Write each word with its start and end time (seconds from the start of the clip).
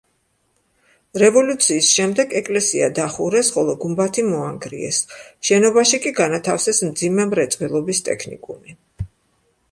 რევოლუციის 1.23 1.89
შემდეგ 1.97 2.31
ეკლესია 2.39 2.87
დახურეს, 2.99 3.51
ხოლო 3.57 3.75
გუმბათი 3.83 4.23
მოანგრიეს, 4.29 4.97
შენობაში 5.49 5.99
კი 6.05 6.13
განათავსეს 6.21 6.81
მძიმე 6.87 7.27
მრეწველობის 7.35 8.01
ტექნიკუმი. 8.09 8.75